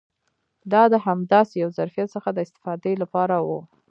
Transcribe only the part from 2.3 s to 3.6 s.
د استفادې لپاره و.